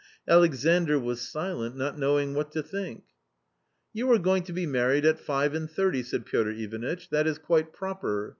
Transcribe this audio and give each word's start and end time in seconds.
Alexandr 0.27 0.97
was 0.97 1.21
silent, 1.21 1.77
not 1.77 1.95
knowing 1.95 2.33
what 2.33 2.51
to 2.51 2.63
think." 2.63 3.03
You 3.93 4.11
are 4.11 4.17
going 4.17 4.41
to 4.45 4.51
be 4.51 4.65
married 4.65 5.05
at 5.05 5.19
five 5.19 5.53
and 5.53 5.69
thirty," 5.69 6.01
said 6.01 6.25
Piotr 6.25 6.49
Ivanitch," 6.49 7.09
that 7.11 7.27
is 7.27 7.37
quite 7.37 7.71
proper. 7.71 8.29